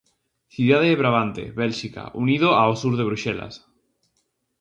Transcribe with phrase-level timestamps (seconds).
[0.53, 3.55] Cidade de Brabante, Bélxica, unido ao sur de Bruxelas.